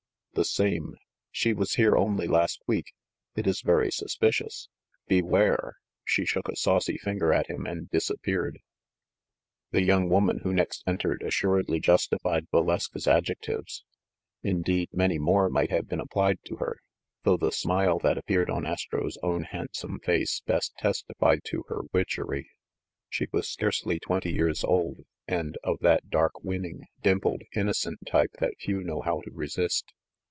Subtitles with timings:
[0.33, 0.95] "The same.
[1.29, 2.93] She was here only last week.
[3.35, 4.69] It is very suspicious!
[5.05, 8.59] Beware!" She shook a saucy finger at him and disappeared.
[9.71, 13.83] The young woman who next entered assuredly justi fied Valeska's adjectives.
[14.41, 16.77] Indeed, many more might have been applied to her,
[17.23, 21.81] though the smile that ap peared on Astro's own handsome face best testified to her
[21.91, 22.49] witchery.
[23.09, 28.57] She was scarcely twenty years old, and of that dark, winning, dimpled, innocent type that
[28.61, 29.91] few know how to resist.